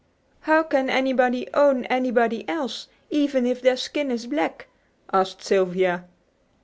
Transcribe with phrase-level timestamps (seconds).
[0.49, 4.65] "How can anybody 'own' anybody else, even if their skin is black?"
[5.13, 6.05] asked Sylvia.